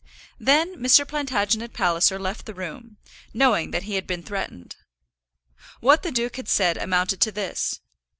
[0.39, 1.07] Then Mr.
[1.07, 2.97] Plantagenet Palliser left the room,
[3.35, 4.75] knowing that he had been threatened.
[5.79, 7.81] What the duke had said amounted to this.